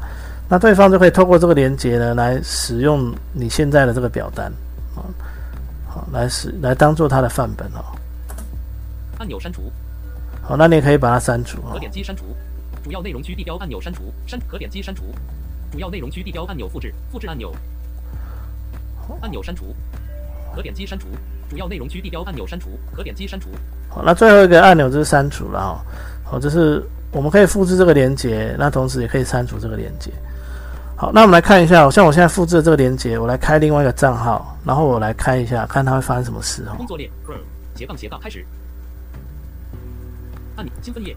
[0.50, 4.52] 那对方就可以透过这个连接呢，来使用你现在的这个表单，
[4.94, 5.00] 啊，
[5.88, 7.80] 好，来使来当做它的范本哦。
[9.18, 9.72] 按钮删除。
[10.42, 11.62] 好，那你也可以把它删除。
[11.72, 12.24] 可点击删除。
[12.82, 15.04] 主要内容区地标按钮删除，删可点击删除。
[15.72, 17.50] 主要内容区地标按钮复制，复制按钮。
[19.22, 19.74] 按钮删除。
[20.54, 21.06] 可点击删除。
[21.48, 23.48] 主要内容区地标按钮删除，可点击删除。
[23.88, 25.80] 好，那最后一个按钮就是删除了哦。
[26.22, 26.82] 好，这是。
[27.14, 30.10] 我们可以复制这个连接，那同时也可以删除这个连接。
[30.96, 36.74] 好，那我们来看一下，像我现在复制的这个连接，我来开另外一个账号，然后我来开一下，看它会发生什么事哦。
[36.76, 37.08] 工作列
[37.76, 38.44] 斜杠斜杠开始。
[40.56, 41.16] 按钮新分页。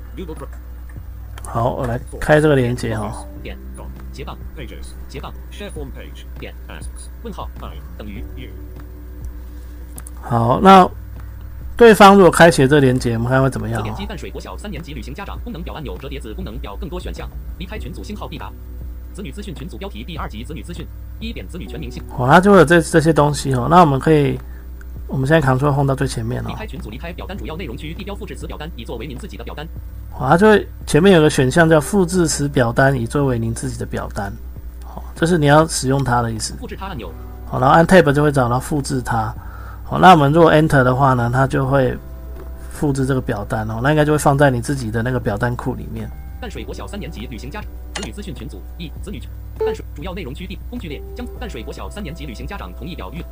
[1.43, 3.25] 好，我来开这个连接哈。
[3.41, 3.57] 点
[4.13, 7.49] 斜杠 pages 斜杠 share form page 点 Ask，问号
[7.97, 8.49] 等于 you。
[10.21, 10.87] 好，那。
[11.77, 13.83] 对方如果开启这连接，我们看会怎么样？
[13.83, 17.29] 点击淡水国小三年级旅行家长功能表按钮，折叠子功能表更多选项。
[17.59, 18.51] 离开群组星号必答。
[19.13, 20.85] 子女资讯群组标题第二级子女资讯
[21.19, 22.03] 一点子女全名姓。
[22.09, 23.67] 好，它就会有这这些东西哦。
[23.69, 24.39] 那我们可以，
[25.07, 26.49] 我们现在 Ctrl Home 到最前面了。
[26.49, 29.67] 离开群组，离开表单主要内容区，地标复制此表单，以作为您自己的表单。
[30.11, 34.33] 好，它就会前面有个选项叫复制此表单以作为您自己的表单，
[34.83, 36.55] 好，这是你要使用它的意思。
[36.59, 37.11] 复制它按钮，
[37.45, 39.31] 好，然后按 Tab 就会找到复制它。
[39.89, 41.97] 好，那我们如果 Enter 的话呢，它就会
[42.71, 46.09] 复制这个表单哦，那应该就会放在你自己的那个表单库里面。
[46.41, 47.67] 淡水国小三年级旅行家子
[48.03, 53.23] 女资讯群组一子女群淡水主要内容区地工具列将淡水国小三年级旅行家长同意表预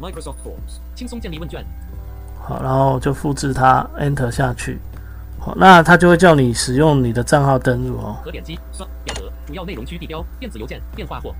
[0.00, 1.64] Microsoft Forms 轻松建立问卷。
[2.38, 4.78] 好，然后就复制它，Enter 下去。
[5.40, 8.16] 好，那它就会叫你使用你的账号登录哦。
[8.22, 11.34] 可点击双表格主要内容区地标电子邮件电话或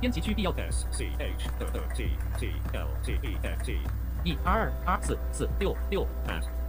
[0.00, 1.48] 编辑区必要 S C H
[1.94, 3.78] T T L T E F T
[4.24, 6.06] 一二二四四六六。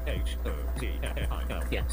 [0.05, 0.37] H
[0.79, 1.83] T F I L 点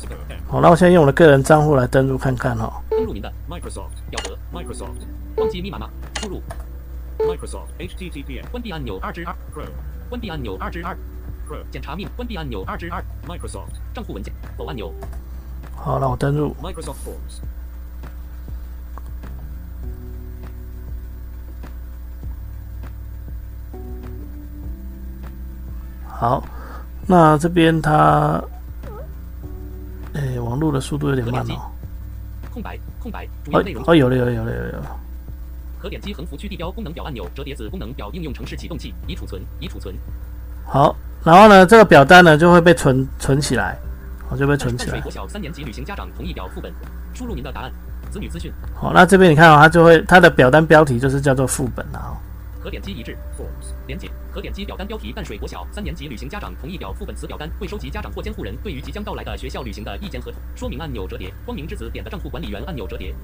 [0.46, 2.80] 好，那我现在用我的个人账户来登录看看哈。
[2.88, 4.38] 登录您的 Microsoft 表格。
[4.52, 5.02] Microsoft
[5.37, 5.90] 忘记密码吗？
[6.20, 6.40] 输入。
[7.18, 9.35] Microsoft HTTP 关闭按钮二之二。
[9.52, 9.72] Chrome
[10.09, 10.96] 关闭按钮二之二。
[11.72, 13.72] 检查密关闭按钮二之二，Microsoft。
[13.92, 14.33] 账户文件。
[14.57, 14.94] 否按钮。
[15.74, 16.54] 好，那我登录。
[16.62, 17.40] Microsoft Forms。
[26.18, 26.42] 好，
[27.07, 28.42] 那这边它，
[30.14, 31.70] 哎，网络的速度有点慢哦。
[32.53, 33.83] 空白，空白，主要内容。
[33.87, 34.96] 哦，有了，有了，有了，有了。
[35.83, 39.94] 可点击横幅区地标功能表按钮，折叠子功能表应用程式启动器，已储存，已储存。
[40.64, 40.94] 好。
[41.24, 43.79] 然后呢，这个表单呢就会被存存起来，
[44.29, 45.00] 好就被存起来。
[45.00, 46.70] 国小三年级旅行家长同意表副本，
[47.14, 47.72] 输入您的答案，
[48.11, 48.53] 子女资讯。
[48.74, 52.12] 好，那这边你看啊，它就会它的表单标题就是叫做副本啊。
[52.64, 53.14] 可点击一致
[53.87, 63.14] 连接，可点击表单标题淡水国小三年级旅行家长同意表副本此表单会收集家长或监护人对于即将到来的学校旅行的意见和说明按钮折叠，光明之子点的账户管理员按钮折叠，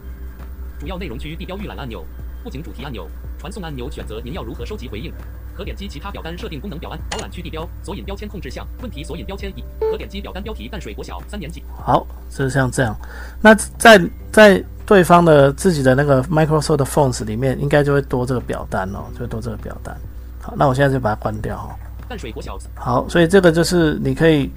[0.79, 2.05] 主要内容区地标预览按钮，
[2.44, 5.11] 布景主题按钮，传送按钮选择您要如何收集回应。
[5.57, 12.94] 可点击其他表单设定功能表单导览区地标索引标签控制项问题索引标签一可点击表单标题淡水国小三年级好，就是像这样。
[13.40, 13.98] 那在
[14.31, 19.96] 在对方的自己的那个 Microsoft 的 Fonts 里面，应该就会多这个表单哦，就会多这个表单。
[20.42, 21.76] 好，那我现在就把它关掉哈。
[22.09, 24.50] 淡水国小子好，所以这个就是你可以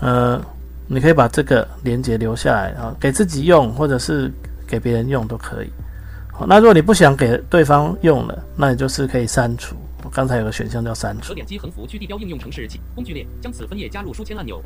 [0.00, 0.42] 呃，
[0.88, 4.28] 你可以把这个连接留下来啊，给自己用或者是
[4.66, 5.70] 给别人用都可以。
[6.32, 9.76] 好，那如果你不想给对方用了，那你就是可以删除。
[10.02, 11.28] 我刚才有个选项叫删除。
[11.28, 14.60] 可点击横幅区地标应用程式工具列，将此分页加入书签按钮。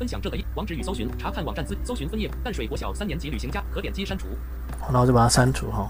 [0.00, 3.62] 分享这个一网址与搜寻，查看网站资，搜寻分页淡水国小三年级旅行家。
[3.70, 4.28] 可点击删除。
[4.80, 5.86] 好，那我就把它删除哈。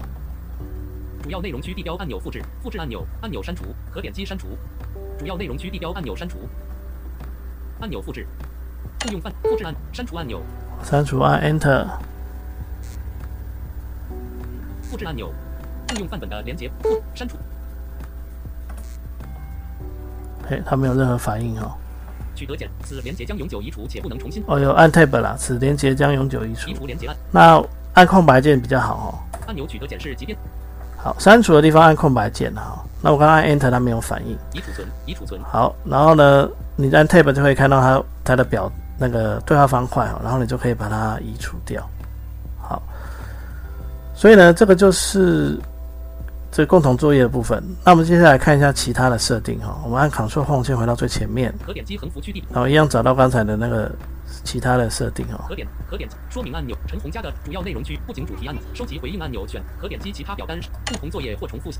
[1.23, 3.73] 主要内容区地标按钮复制，复制按钮，按钮删除。
[3.89, 4.49] 可点击删除。
[5.17, 6.39] 主要内容区地标按钮删除。
[7.79, 8.27] 按钮复制。
[8.99, 10.41] 共用范复制按删除按钮。
[10.83, 11.87] 删除按 Enter。
[14.81, 15.31] 复制按钮。
[15.87, 17.37] 共用范本的连接复删除。
[20.49, 21.77] 嘿，它没有任何反应哈。
[22.41, 24.43] 取得键，此连接将永久移除且不能重新。
[24.47, 26.71] 哦，哟按 Tab 啦，此连接将永久移除。
[26.71, 27.15] 移除连接按。
[27.29, 29.39] 那按空白键比较好哦。
[29.45, 30.35] 按钮取得键是即便。
[30.97, 32.83] 好，删除的地方按空白键哈。
[32.99, 34.35] 那我刚刚按 Enter，它没有反应。
[34.53, 35.39] 已储存，已储存。
[35.43, 41.87] 好，然后呢，你按 Tab 就可以看到它它的表那个对话方块哈，然后你就可以把它移除掉。
[42.59, 42.81] 好，
[44.15, 45.59] 所以呢，这个就是。
[46.51, 49.79] 这共同作业的部分，那我们接下来看一下其他的设定哈。
[49.85, 53.89] 我们按 Ctrl Home 先回到最前面，可点击横幅区地，然后一样找到刚才的那个
[54.43, 55.45] 其他的设定哈。
[55.47, 60.59] 可点可点说明按钮，陈红家的主要内容区，布景主题按钮，收集回应按钮选，可点击其他表单
[60.89, 61.71] 共同作业或重复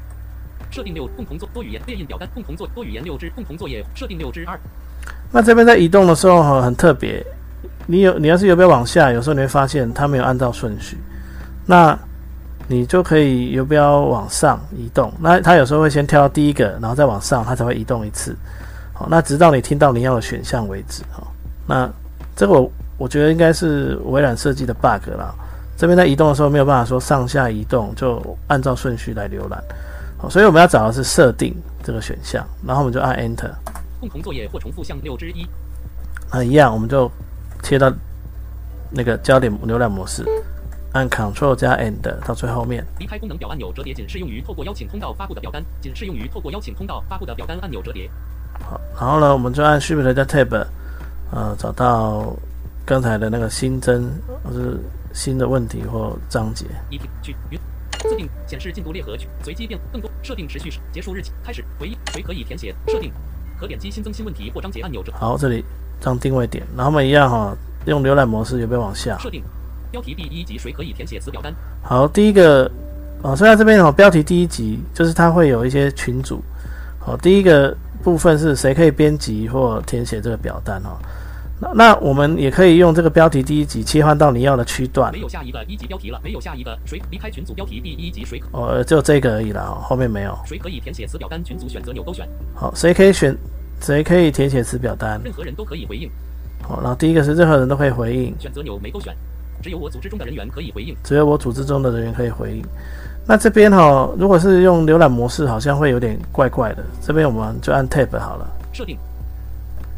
[0.69, 4.57] 设定六共同作多语言列印表单共同作多语言六之共同作业设定六之二。
[5.33, 7.21] 那这边在移动的时候哈很特别，
[7.87, 10.97] 你有你要是有没有往下，有时候你会发现它没有按照顺序，
[11.65, 11.99] 那。
[12.71, 18.33] 你就可以游标往上移动，那它有时候会先跳到第一个，然后再往上，它才会移动一次。
[18.93, 21.03] 好，那直到你听到你要的选项为止。
[21.11, 21.33] 好，
[21.67, 21.89] 那
[22.33, 25.35] 这个我我觉得应该是微软设计的 bug 啦。
[25.75, 29.61] 这边在移动的时候没有办法说上下移动，就按照顺序来浏览。
[30.17, 31.53] 好，所以我们要找的是设定
[31.83, 33.51] 这个选项，然后我们就按 Enter。
[33.99, 35.45] 共同作业或重复项六之一。
[36.31, 37.11] 那一样，我们就
[37.63, 37.91] 切到
[38.89, 40.23] 那个焦点浏览模式。
[40.93, 42.85] 按 Ctrl 加 End 到最后面。
[42.99, 48.09] 离开功能表按钮折叠仅适用于透过邀请通道发布的表单，仅适用于透过邀请通道发布的表单按钮折叠。
[48.59, 50.65] 好，然后呢，我们就按 Shift 加 Tab，
[51.31, 52.35] 呃，找到
[52.85, 54.11] 刚才的那个新增
[54.43, 54.77] 或是
[55.13, 56.65] 新的问题或章节。
[56.89, 57.59] 一去云
[57.99, 63.11] 自定显示进度列和随机变更多设定持续结束日期开始回忆谁可以填写设定
[63.59, 65.13] 可点击新增新问题或章节按钮折。
[65.13, 65.63] 好，这里
[66.01, 69.17] 当定位点，然后我们一样哈，用浏览模式有没有往下？
[69.17, 69.41] 设定。
[69.91, 71.53] 标题第一集谁可以填写此表单？
[71.83, 72.71] 好，第一个
[73.21, 76.41] 哦，所以这边哦，标题第一集就是它会有一些群组。
[76.97, 80.97] 好，第一个部分是谁可以编辑或填写这个表单哦？
[81.59, 85.19] 那那我们也可以用这个标题第一集切换到你要的区段没。
[85.19, 90.35] 有下一个一级标题了，没有下一个谁离开群组标题第一集谁可哦，就这个而已了，哦后面没有。
[90.45, 93.37] 谁可以填写此表单群组选择钮勾选，好，谁可以选，
[93.79, 95.21] 谁可以填写此表单？
[95.23, 96.09] 任何人都可以回应，
[96.63, 99.15] 好，然后第一个是任何人都可以回应，选择钮没勾选，
[99.61, 100.95] 只有我组织中的人员可以回应。
[101.03, 102.63] 只有我组织中的人员可以回应。
[103.25, 106.83] 那这边哈、如果是用浏览模式，好像会有点怪怪的。
[107.01, 108.47] 这边我们就按 Tab 好了。
[108.73, 108.97] 设定。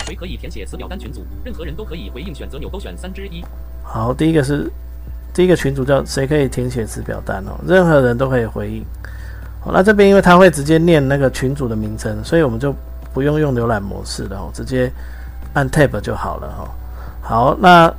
[0.05, 1.25] 谁可以填写此表单群组？
[1.45, 3.41] 任何人都可以回应，选择纽勾选三之一。
[3.83, 4.69] 好，第一个是
[5.33, 8.85] 第一个群组叫谁可以填写此表单哦，任何人都可以回应。
[9.61, 12.75] 好，那这边因为它会直接念那个群组的名称，所以我们就
[13.13, 14.91] 不用用浏览模式了哦，直接
[15.53, 16.67] 按 Tab 就好了哈、哦。
[17.21, 17.93] 好，那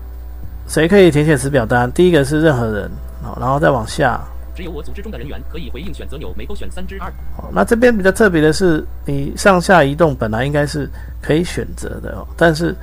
[0.66, 1.90] 谁可以填写此表单？
[1.92, 2.90] 第一个是任何人，
[3.22, 4.20] 好，然后再往下。
[4.54, 7.08] 只有我组织中的人员可以回应，选择钮没勾选三之二。
[7.36, 10.88] 哦，那这边比较特别的是，你上下移动本来应该是
[11.20, 12.74] 可以选择的哦，但是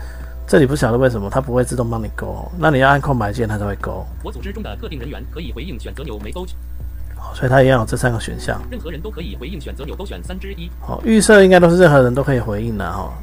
[0.46, 6.44] 这里不晓得为什么它不会自动帮你勾哦，那你要按空白键它才会勾，我组织中的特定人员可以回应，选择钮没勾。
[6.44, 8.60] 哦所以它一样有这三个选项。
[8.70, 10.70] 任何人都可以回应，选择钮勾选三之一。
[10.82, 13.14] 好，预设应该都是任何人都可以回应的哈、哦。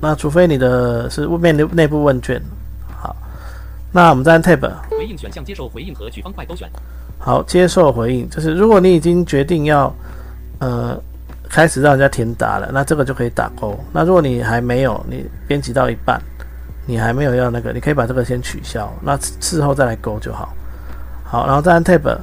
[0.00, 2.46] 那除非你的是面内内部问卷，好，
[3.92, 6.70] 那我们再按 Tab，回应选项接受回应和取方块勾选。
[7.18, 9.92] 好，接受回应，就是如果你已经决定要
[10.60, 10.96] 呃
[11.48, 13.78] 开始让人家填答了，那这个就可以打勾。
[13.92, 16.22] 那如果你还没有，你编辑到一半，
[16.86, 20.54] 你还没有要那个，你可以把这个先取消，那事后再来勾就好。
[21.24, 22.16] 好，然后再按 Tab，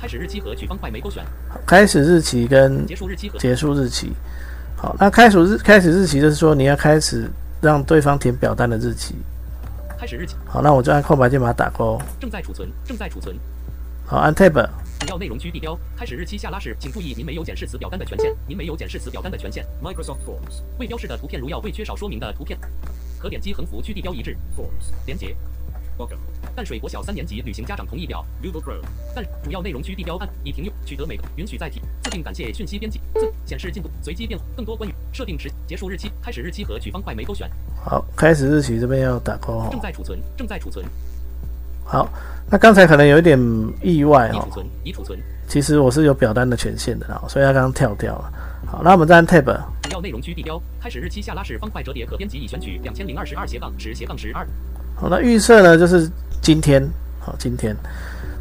[0.00, 1.22] 开始日期和取方块没勾选。
[1.66, 4.12] 开始日期跟结束日期和结束日期。
[4.76, 9.14] 好，那开始日开始日期就是说你要开始让对方填表单的日期。
[9.98, 12.00] 开始日期好，那我就按空白键把它打勾。
[12.20, 13.36] 正在储存，正在储存。
[14.06, 14.68] 好，按 Tab。
[15.00, 19.64] 主要内容区地标，开始日期下拉式，请注意您没有检视此表单的权限，您没有检视此表单的权限。
[19.82, 20.62] Microsoft Forms.
[20.78, 22.58] 未标示的图片如要未缺少说明的图片，
[23.18, 24.92] 可点击横幅区地标一致 Forms.
[25.06, 25.36] 连接。
[25.96, 26.18] Welcome.
[26.56, 28.84] 淡水国小三年级旅行家长同意表，Google Chrome.
[29.14, 37.48] 但主要内容区地标按已停用，取得每个允许载体，自定感谢讯息编辑，自显示进度，随机变化更多关于设定时结束日期、开始日期和取方块没勾选，
[37.84, 39.68] 好，开始日期这边要打勾哦。
[39.70, 40.84] 正在储存，正在储存，
[41.84, 42.08] 好，
[42.50, 43.38] 那刚才可能有一点
[43.80, 45.18] 意外哦已储，存，已储存。
[45.46, 48.32] 其实我是有表单的权限的啦，所以它刚刚跳掉了。
[48.66, 49.44] 好，那我们再按 Tab。
[49.82, 54.46] 主要内容区地标，开始日期下拉式方块折叠可编辑已选取两千零二十二斜杠十斜杠十二。
[54.96, 56.86] 好，那预设呢就是今天，
[57.20, 57.76] 好，今天。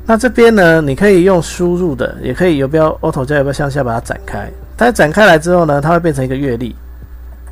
[0.06, 4.52] 那这边呢，你可以用输入的，也可以游标 Auto 加游标向下把它展开。
[4.78, 6.76] 它展开来之后呢，它会变成一个月历。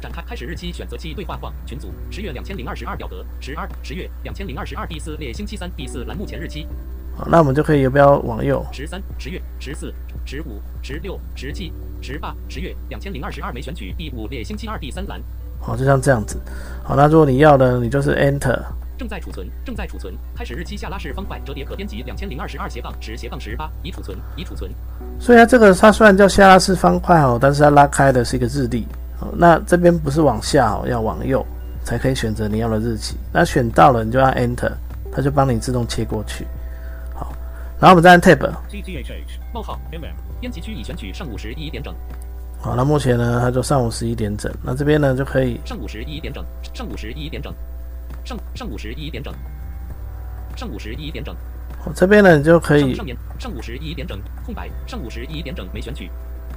[0.02, 6.68] 展开开始日期选择器对话框群组十月两千零二十二表格十二十月两千零二十二第四列星期三第四栏目前日期
[7.16, 8.66] 好，那我们就可以游标往右。
[8.74, 9.94] 十三十月十四
[10.26, 15.22] 十五十六十七十八十月两千零二十二没选取第五列星期二第三栏
[15.60, 16.38] 好，就像这样子。
[16.84, 18.60] 好，那如果你要的，你就是 Enter。
[19.02, 24.70] 正在储存正在储存开始日期下拉式方块折叠可编辑两千零二十二斜杠十斜杠十八已储存已储存
[25.20, 28.86] 所以它这个它虽然叫下拉式方块哦，但是它拉开的是一个日历。
[29.20, 31.44] 哦，那这边不是往下哦，要往右
[31.84, 33.18] 才可以选择你要的日期。
[33.34, 34.72] 那选到了，你就按 Enter，
[35.12, 36.46] 它就帮你自动切过去。
[37.16, 37.34] 好，
[37.80, 38.38] 然后我们再按 Tab。
[38.70, 39.40] TTHH.
[39.52, 40.14] 冒号 MM.
[40.40, 41.92] 编辑区已选取上午十一点整
[42.60, 44.54] 好，那目前呢，它就上午十一点整。
[44.62, 47.52] 那这边呢就可以上午十一点整上午十一点整
[48.24, 49.34] 上上午十一点整
[50.56, 51.36] 上午十一点整
[51.86, 52.96] 哦，这边呢你就可以
[53.40, 56.10] 上午十一点整空白上午十一点整没选取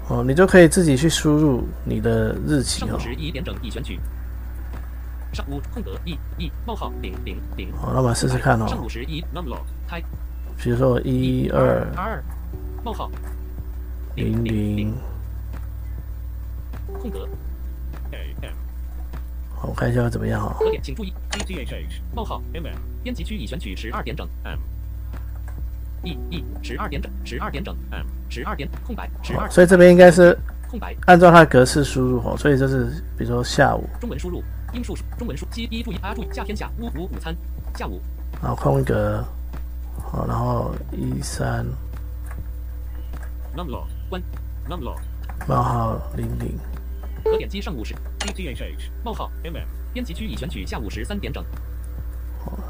[0.09, 3.01] 哦，你就可以自己去输入你的日期哦上午。
[3.01, 3.99] 十一点整已选取。
[5.33, 7.73] 上午空格一一冒号零零零。
[7.73, 8.69] 好，那我们试试看哦。
[8.69, 9.63] 上午十一 Numlog.
[9.89, 10.01] 开
[10.57, 12.23] 比如说我一二二
[12.85, 13.11] 冒号
[14.15, 14.95] 零零，
[17.01, 17.27] 空格.
[19.65, 20.55] 好我看一下怎么样啊。
[20.59, 22.03] 可点，请注意 TTHH.
[22.15, 22.77] 冒号 MM.
[23.03, 24.59] 编辑区已选取十二点整 M.
[26.03, 28.05] 一一十二点整十二点整 M.
[28.29, 34.43] 十二点空白十二所以这边应该是空白按照它的格式输入哦，所以就是比如说下午，中文输入
[34.75, 37.35] 英数中文输七一注意啊注意夏天下午午午餐
[37.75, 38.03] 下午
[38.43, 39.25] 然后空格，
[40.13, 41.65] 好，然后一三
[43.57, 43.87] Numlog.
[44.11, 44.23] 关
[44.69, 44.99] Numlog.
[45.49, 46.59] 冒号零零，
[47.25, 47.95] 可点击上午十.
[49.03, 49.65] 冒号 MM.
[49.93, 51.45] 编辑区已选取下午十三点整。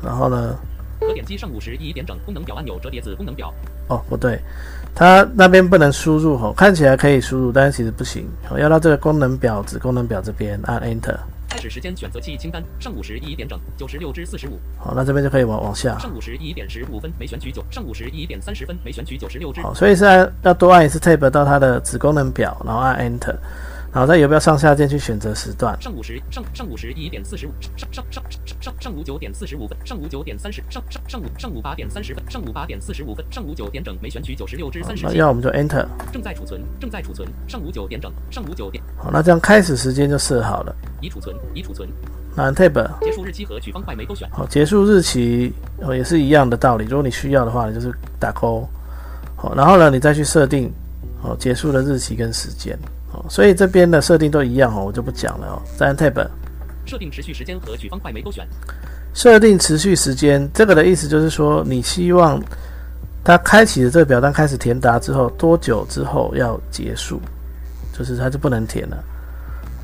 [0.03, 0.57] 然后呢，
[1.01, 3.53] 可点击上午十一点整功能表按钮折叠子功能表。
[3.89, 4.41] 哦不对，
[4.95, 14.59] 它那边不能输入哦，看起来可以输入，但是其实不行，哦，要到这个功能表子功能表这边按 Enter，开始时间选择器清单上午十一点整九十六至四十五。
[14.79, 23.35] 好，那这边就可以往往下，上午十一点十五分没选取九上午十一点三十分没选取九十六至好，所以是按要多按一次 Tab 到它的子功能表，然后按 Enter，
[23.95, 25.81] 然后在游标上下键去选择时段。
[25.81, 35.87] 上午十上上午十一点四十五，上上上上上上午九点四十五分，上午九点三十，上上上午上午八点三十分，上午八点四十五分，上午九点整，每选取九十六至三十七，那要我们就 Enter。
[36.13, 40.75] 正在储存，正在储存，上午九点整，上午九点好，那这样开始时间就设好了。
[41.01, 41.89] 已储存，已储存，
[42.35, 42.91] 那 Tab。
[43.01, 46.85] 结束日期和取方块没勾选，好，结束日期哦也是一样的道理。
[46.87, 48.69] 如果你需要的话，你就是打勾。
[49.37, 50.69] 好，然后呢，你再去设定
[51.23, 52.77] 哦结束的日期跟时间。
[53.15, 55.63] 哦，所以这边的设定都一样哦，我就不讲了哦。
[55.79, 56.27] 再按 Tab。
[56.87, 58.47] 设定持续时间和取方块没勾选，
[59.15, 62.39] 设定持续时间，这个的意思就是说，你希望
[63.25, 67.19] 它开启的这个表单开始填答之后，多久之后要结束，
[67.97, 69.03] 就是它就不能填了。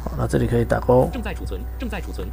[0.05, 2.29] 好，那这里可以打勾，正在储存，正在储存，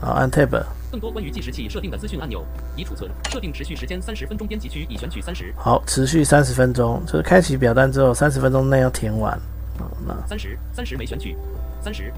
[0.00, 0.62] 好按 Tab。
[0.90, 2.42] 更多关于计时器设定的资讯按钮，
[2.76, 9.38] 已储存，设定持续时间三十分钟，编辑区已选取三十，好，持续三十分钟，就是开启表单之后三十分钟内要填完。
[9.78, 11.36] 好，那三十，三十没选取，
[11.80, 12.12] 三十。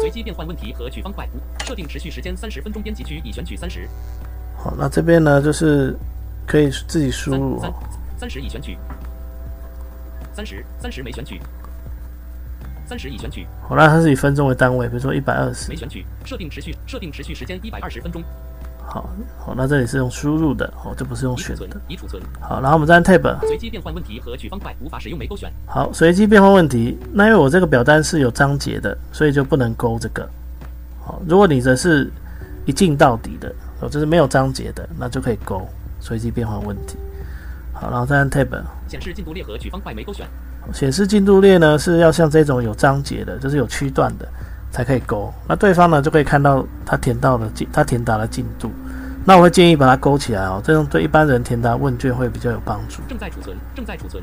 [0.00, 1.28] 随机变换问题和取方块，
[1.66, 3.86] 设定持续时间三十分钟，编辑区已选取三十，
[4.56, 5.94] 好，那这边呢就是
[6.46, 7.74] 可以自己输入三哦。
[8.16, 8.78] 三十已选取，
[10.32, 11.38] 三十，三十没选取，
[12.86, 15.68] 三十已选取，好，那它是以分钟为单位，比如说一百二十。
[15.68, 15.76] 没。
[15.76, 18.22] 选取，设定持续，设定持续时间一百二十分钟，
[18.84, 19.08] 好，
[19.38, 23.38] 好，那这里是用输入的，哦，这不是用选的。，已储存，好，然后我们再按 Tab。
[23.46, 26.98] 随机变换问题和取方块无法使用没勾选，好，随机变换问题。
[27.12, 30.28] 那因为我这个表单是有章节的，所以就不能勾这个。
[31.04, 32.10] 好，如果你的是
[32.66, 33.48] 一进到底的，
[33.80, 35.66] 哦，就是没有章节的，那就可以勾
[35.98, 36.98] 随机变换问题。
[37.72, 38.62] 好，然后再按 Tab。
[38.88, 40.26] 显示进度列和取方块没勾选，
[40.72, 44.28] 显示进度列呢是要像这种有章节的，就是有区段的
[44.72, 45.32] 才可以勾。
[45.46, 48.72] 那对方呢就可以看到他填到的进，他填答的进度。
[49.24, 53.00] 那我会建议把它勾起来哦，这样对一般人填答问卷会比较有帮助。
[53.08, 54.20] 正在储存，正在储存，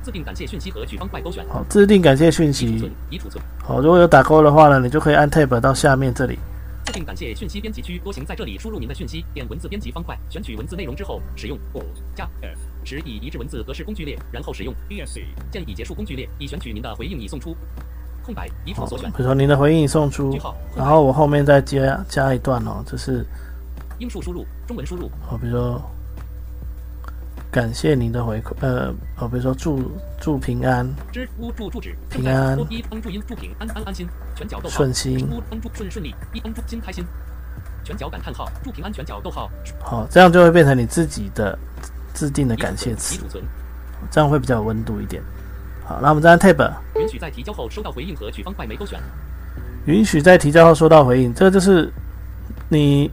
[0.00, 6.38] 自定感谢讯息和取方块勾选，好，自定感谢讯息已储存。，已储存，好，如果有打勾的话呢，你就可以按 Tab 到下面这里。
[6.84, 11.84] 自定感谢讯息编辑区多行在这里输入您的讯息，点文字编辑方块，选取文字内容之后使用 Alt
[12.14, 17.56] 加 F 时以移至文字格式工具列，然后使用 ESC 键已结束工具列，已选取您的回应已送出，
[18.28, 18.74] 空白比，
[19.16, 20.38] 如说您的回应已送出，
[20.76, 23.24] 然后我后面再加加一段哦，就是
[23.98, 25.80] 英数输入，中文输入，哦，比如说
[27.50, 30.86] 感谢您的回馈，呃，哦，比如说祝祝平安。
[31.10, 32.54] 知屋祝住址，平安。
[32.54, 34.06] 多一帮祝音祝平安安安心，
[34.36, 35.26] 全角逗号，顺心。
[35.30, 37.02] 乌帮助顺顺利，一帮助心开心，
[37.82, 39.50] 全角感叹号，祝平安全角逗号，
[39.82, 41.58] 好，这样就会变成你自己的
[42.12, 43.18] 制定的感谢已词
[44.10, 45.22] 这样会比较有温度一点。
[45.88, 46.70] 好，那我们再按 Tab，
[47.00, 49.00] 允许在提交后收到回应和取方块没勾选，
[49.86, 51.90] 允许在提交后收到回应，这个就是
[52.68, 53.10] 你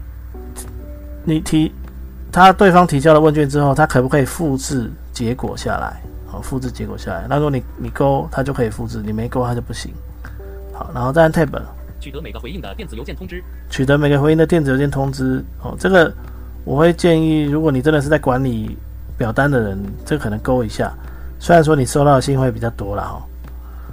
[1.23, 1.73] 你提
[2.33, 6.01] 他对方提交了问卷之后，他可不可以复制结果下来？
[6.27, 7.25] 好，复制结果下来。
[7.29, 9.93] 那如果你你勾，他就可以复制；你没勾，他就不行。
[10.73, 11.57] 好，然后再按 Tab，
[12.01, 15.41] 取得每个回应的电子邮件通知，取得每个回应的电子邮件通知。
[15.63, 16.13] 哦，这个
[16.65, 18.77] 我会建议，如果你真的是在管理
[19.17, 20.93] 表单的人，这个可能勾一下。
[21.39, 23.27] 虽然说你收到的信会比较多了，哈，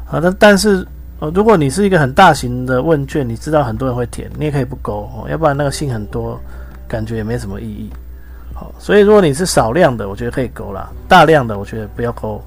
[0.07, 0.86] 好，但但是
[1.20, 6.40] 呃，如果你是一个很大型的问卷，你知道很多人会填，你也可以不勾哦，要不然那个信很多，
[6.88, 7.90] 感觉也没什么意义。
[8.55, 12.43] 好，所以如果你是少量的，我觉得可以勾啦；大量的，我觉得不要勾，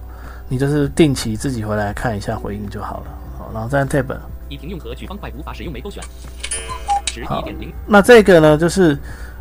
[0.47, 3.05] 你就是定期自己回来看一下回应就好了。
[3.37, 4.15] 好，然后再按 Tab。
[4.47, 6.03] 已停用和取方块无法使用没勾选，
[7.07, 8.95] 十一好点零那这个呢，就是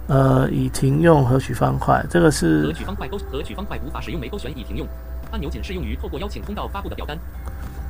[0.07, 4.87] 呃，已停用和取方块，这个和是取方块勾和取方块无法使用没勾选已停用，
[5.35, 7.19] 按钮仅适用于透过邀请通道发布的表单，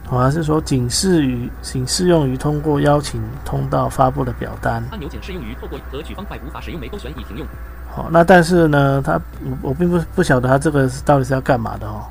[0.09, 4.83] 好还是说仅适于仅适用于通过邀请通道发布的表单。
[4.91, 7.47] 按钮仅适用于透过和取方块无法使用没勾选已停用，
[7.95, 12.03] 好，那但是呢，它我我并不不晓得它这个是到底是要干嘛的哦。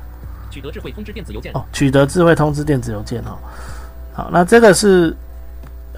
[0.52, 3.36] 取得智慧通知电子邮件，哦，取得智慧通知电子邮件哦。
[4.12, 5.12] 好，那这个是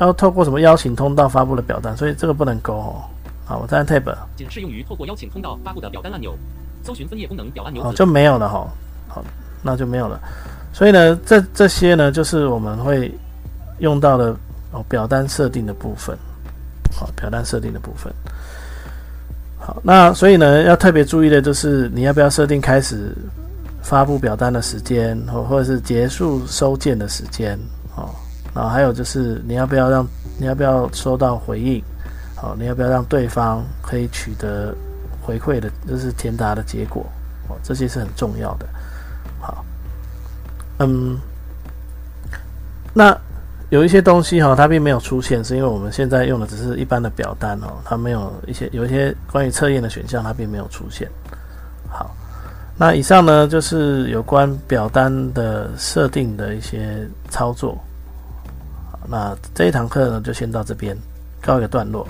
[0.01, 3.05] 要透过什么邀请通道发布的表单，所以这个不能勾哦。
[3.45, 6.35] 好，我再按 Tab，仅适用于透过邀请通道发布的表单按钮，
[6.83, 8.67] 搜寻分页功能表按钮哦，就没有了哈、
[9.17, 9.25] 好，
[9.63, 10.21] 那就没有了。
[10.75, 13.11] 所以呢，这这些呢，就是我们会
[13.79, 14.37] 用到的
[14.73, 16.15] 哦表单设定的部分。
[16.95, 18.13] 好，表单设定的部分。
[19.59, 23.17] 好，那所以呢，要特别注意的就是你要不要设定开始
[23.83, 27.59] 发布表单的时间，或或者是结束收件的时间。
[27.97, 28.11] 哦，
[28.55, 30.07] 然后还有就是你要不要让
[30.39, 31.83] 你要不要收到回应？
[32.35, 34.75] 好，你要不要让对方可以取得
[35.23, 37.07] 回馈的，就是填答的结果？
[37.49, 38.67] 哦，这些是很重要的。
[40.79, 41.19] 嗯，
[42.93, 43.17] 那
[43.71, 51.09] 有一些东西哈、它并没有出现，是因为我们现在用的只是一般的表单哦，它没有一些有一些关于测验的选项，它并没有出现。
[51.89, 52.15] 好，
[52.77, 57.79] 那以上呢就是有关表单的设定的一些操作。
[59.09, 60.97] 那这一堂课呢就先到这边
[61.41, 62.07] 告一个段落。